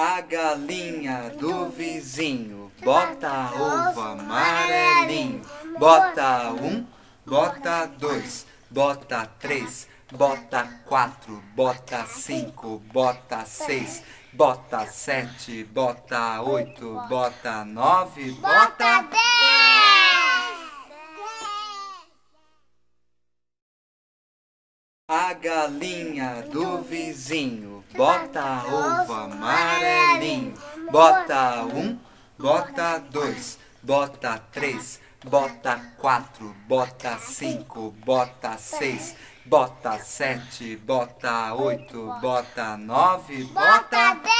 A 0.00 0.20
galinha 0.20 1.28
do 1.40 1.70
vizinho 1.70 2.70
bota 2.84 3.50
ovo 3.52 4.00
amarelinho. 4.00 5.42
Bota 5.76 6.52
um, 6.52 6.86
bota 7.26 7.84
dois, 7.86 8.46
bota 8.70 9.26
três, 9.40 9.88
bota 10.12 10.62
quatro, 10.84 11.42
bota 11.56 12.06
cinco, 12.06 12.78
bota 12.92 13.44
seis, 13.44 14.04
bota 14.32 14.86
sete, 14.86 15.64
bota 15.64 16.42
oito, 16.42 16.94
bota 17.08 17.64
nove, 17.64 18.30
bota 18.34 19.04
A 25.10 25.32
galinha 25.32 26.42
do 26.42 26.82
vizinho 26.82 27.78
bota 27.94 28.62
ovo 28.66 29.12
amarelinho. 29.12 29.77
Bota 30.90 31.64
um, 31.64 31.98
bota 32.38 32.98
dois, 32.98 33.58
bota 33.82 34.38
três, 34.50 35.00
bota 35.24 35.76
quatro, 35.98 36.54
bota 36.66 37.18
cinco, 37.18 37.90
bota 38.04 38.56
seis, 38.56 39.14
bota 39.44 39.98
sete, 39.98 40.76
bota 40.76 41.52
oito, 41.54 42.10
bota 42.22 42.76
nove, 42.76 43.44
bota 43.44 44.14
dez. 44.14 44.37